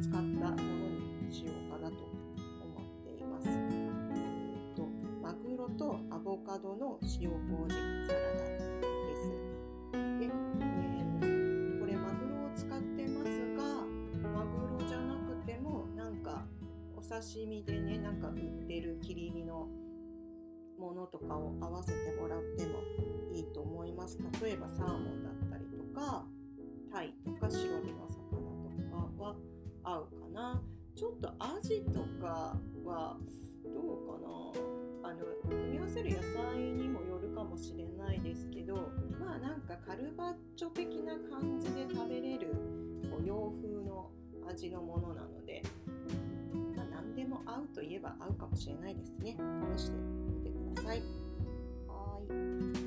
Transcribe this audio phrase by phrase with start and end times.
[0.00, 0.52] 使ったもの
[1.28, 3.48] にしようかなと思っています。
[3.48, 4.88] えーと、と
[5.22, 7.74] マグロとアボカドの塩麹
[8.06, 9.30] サラダです。
[9.92, 13.62] で、えー、これマグロを使ってますが
[14.30, 16.46] マグロじゃなくてもなんか
[16.96, 19.68] お刺身でねなんか売ってる切り身の
[20.78, 22.80] ものとかを合わせてもらっても
[23.32, 24.18] いいと思います。
[24.42, 26.24] 例えばサーモンだったりとか
[26.92, 28.23] タイとか白身の魚
[31.04, 33.18] ちょっとアジとかは
[33.62, 34.18] どうか
[35.02, 35.10] な。
[35.10, 42.54] あの組み合わせる野菜にもよるかもしれないですけどまあなんかカルバッチョ的な感じで食べれる
[43.10, 44.12] こう洋風の
[44.48, 45.62] 味のものなので、
[46.74, 49.36] まあ、何でも合うといえば合うかもしれないですね。
[49.76, 51.02] 試してみてください。
[51.86, 52.18] は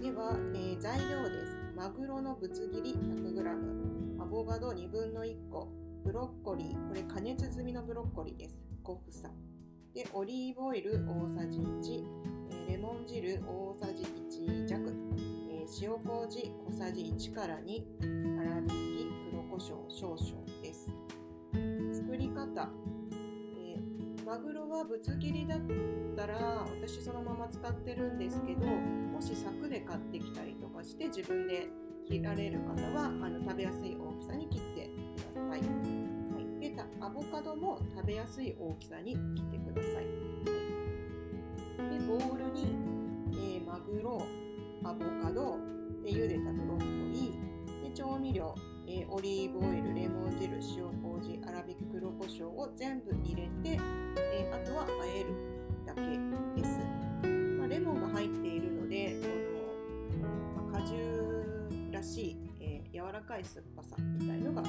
[0.00, 0.02] い。
[0.02, 1.54] では、えー材料です。
[1.76, 5.85] マグロのぶつ切り 100g アボカド1分の1個。
[6.06, 6.88] ブロッコリー。
[6.88, 8.56] これ加熱済みのブロッコリーです。
[8.84, 9.02] 5房
[9.92, 12.04] でオリーブオイル大さじ1、
[12.68, 14.92] えレモン汁大さじ1弱、
[15.50, 17.82] え塩麹小さじ1から2
[18.38, 20.88] 粗挽き黒胡椒少々です。
[21.92, 22.70] 作り方、
[23.58, 23.76] え
[24.24, 25.60] マグロはぶつ切りだっ
[26.14, 31.66] たら私そのまま使ってるんですけどもし柵で買ってきたりとかして自分で
[32.06, 34.05] 切られる方はあの食べやすい大
[37.36, 39.94] カドも食べやすい大きさに切ってください。
[39.94, 40.00] は
[41.94, 42.74] い、でボウルに、
[43.32, 44.22] えーマグロ
[44.82, 45.58] アボカド
[46.02, 48.54] で茹でたブロッコリーで調味料、
[48.86, 53.78] えーオリーブオイルレモン汁塩麹粗挽き黒胡椒を全部入れて、
[54.16, 55.34] えーあとは和える
[55.84, 56.00] だけ
[56.58, 56.78] です。
[57.58, 59.28] まあ、レモンが入っているのでこ
[60.56, 64.62] の、まあ果汁らしい、えー柔らかい酸っぱさみたいのが。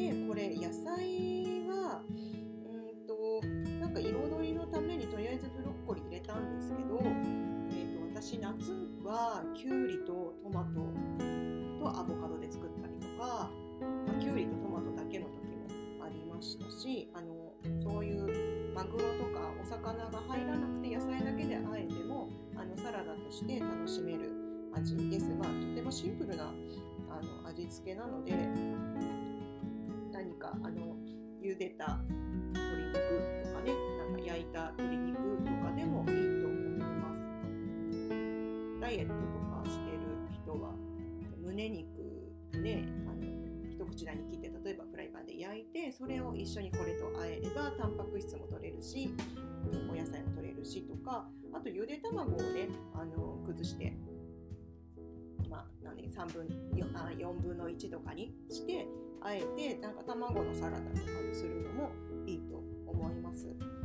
[0.00, 3.46] でこれ野菜はうんと
[3.78, 8.72] なんか彩りのためにとりあえずブロッコリー入れたんですけど、えー、と私夏
[9.04, 10.80] はきゅうりとトマト
[11.78, 13.50] とアボカドで作ったりとか、
[14.06, 15.68] まあ、きゅうりとトマトだけの時も
[16.02, 17.52] ありましたしあの
[17.82, 24.32] そういうマグロとかお魚が入らなくて野菜だけであえてもあのサラダとして楽しめる
[24.72, 25.28] 味です。
[25.28, 26.44] まあ、とてもシンプルな
[27.10, 28.32] あの味付けなので
[30.50, 30.96] かあの
[31.42, 31.98] 茹でた
[32.52, 32.98] 鶏肉
[33.44, 37.28] とかねなんか焼いた鶏肉とかでもいいと思います。
[38.80, 39.98] ダイエットとかしてる
[40.32, 40.74] 人は
[41.40, 41.86] 胸肉
[42.54, 49.14] ねあの一口大に切って例えばフライパンで焼いてそれを一緒にこれと和えればタンパク質も取れるし
[49.90, 53.94] お野菜も取れるしとかあとゆで卵をねあの崩して
[55.50, 56.46] まあ、何3分
[56.76, 58.86] 4, あ4分の1とかにして
[59.30, 61.90] あえてなんか卵のサラダとかにするのも
[62.26, 63.46] いいと思います。
[63.46, 63.80] えー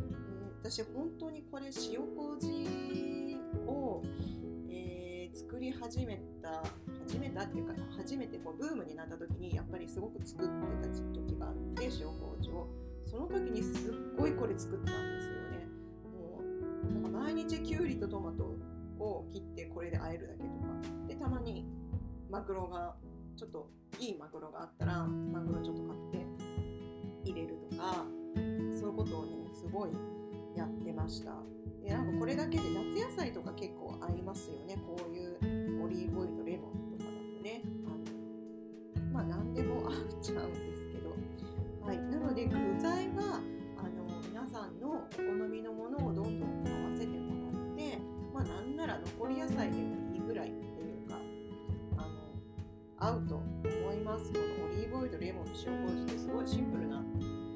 [0.68, 4.02] 私本当にこれ塩麹を、
[4.68, 6.64] えー作り始めた
[7.08, 12.70] 始めたっていうか初めてこうブームになった時にやっぱりすごく作ってた時があって塩麹を
[13.06, 15.68] その時にすっごいこれ作ったんですよね。
[16.18, 16.42] も
[16.90, 18.56] うなんか毎日きゅうりとトマト
[18.98, 20.56] を切ってこれで和えるだけとか
[21.08, 21.68] でたまに
[22.32, 22.96] マグロが
[23.36, 23.70] ちょっと
[24.00, 26.26] いいマグロがあったらマグロちょっと買って
[27.24, 28.06] 入れるとか
[28.80, 29.92] そういうことをねすごい
[30.56, 31.32] やってました。
[31.84, 34.78] でなんかこれだけで夏野菜とか結構合いますよね。
[34.86, 37.62] こういうオリーブオイルとレモンとかだとね。
[37.86, 37.90] あ
[39.02, 41.10] のまあ何でも合っちゃうんですけど。
[41.86, 41.98] はい。
[41.98, 43.42] なので具材は
[43.78, 48.00] あの皆さんのお好みのものをどんどん合わせてもらって
[48.34, 50.05] まあなんなら残り野菜でも
[53.06, 54.32] 合うと思います。
[54.34, 57.04] このオリーブオイルとレモンと塩麹ってすごいシンプルな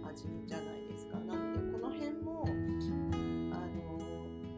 [0.07, 1.17] 味じゃないですか。
[1.21, 2.49] なのでこの辺もあ
[3.55, 3.99] の、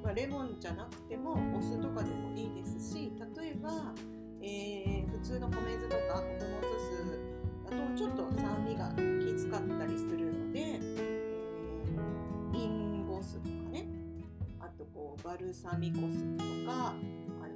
[0.04, 3.94] まあ、レモンじゃなくてもお酢とかでもいいですし例えば、
[4.42, 7.22] えー普通の米酢とか穀物酢
[7.64, 8.90] だとちょっと酸味が
[9.24, 13.86] きつかったりするので、えーリンゴ酢とかね。
[14.60, 16.96] あとこうバルサミコ酢とか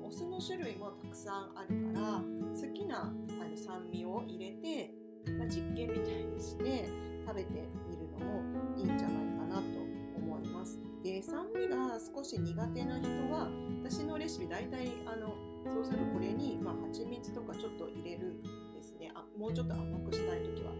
[0.05, 3.05] お酢の種類もたくさんあるから好きなあ
[3.49, 4.91] の酸味を入れて、
[5.37, 6.87] まあ、実験みたいにして
[7.25, 8.43] 食べてみるのも
[8.77, 9.79] いいんじゃないかなと
[10.15, 10.79] 思います。
[11.03, 13.49] で酸味が少し苦手な人は
[13.83, 15.35] 私のレシピ大体あの
[15.73, 18.41] そうするとこれに、まあ、蜂蜜とかちょっと入れるん
[18.73, 20.71] ですねあもうちょっと甘くしたい時は。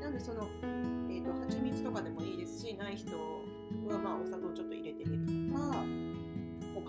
[0.00, 0.48] なのでその、
[1.08, 6.09] えー、と蜂蜜とかでもいいですしない人はまあお砂糖ちょっと入れてみるとか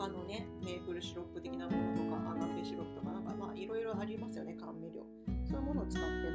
[0.01, 5.05] 他のねメープルシロップ的なものとかアガベシロップとかなんかまあいろいろありますよね甘味料。
[5.45, 6.33] そういうものを使ってもいい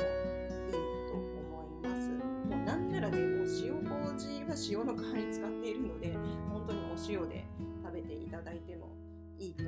[0.71, 2.09] と思います。
[2.11, 6.15] もうなんならねもう塩麹は塩の代わりに使っているので
[6.49, 7.45] 本当にお塩で
[7.83, 8.95] 食べていただいても
[9.37, 9.65] いいと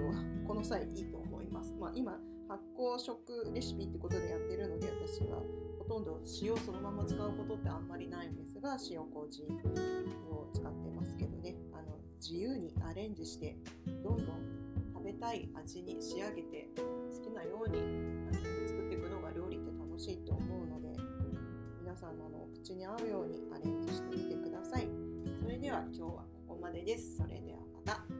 [0.46, 1.74] この際いいと思います。
[1.74, 2.12] まあ、今
[2.48, 5.42] 発酵食レシピってことでやってるので私は
[5.80, 9.42] ほとんど塩そのまま使うことってあんまりないんですが塩麹
[10.30, 11.37] を使ってますけど。
[12.20, 13.56] 自由にアレンジして
[14.02, 14.26] どんどん
[14.92, 17.78] 食べたい味に仕上げて好きなように
[18.32, 18.48] 作
[18.86, 20.96] っていくのが料理って楽しいと思うので
[21.80, 24.88] 皆さんのあの口に合うようにアレンジしてみてください。
[25.42, 26.08] それでは今日は
[26.46, 27.16] ここまでです。
[27.16, 28.17] それではまた。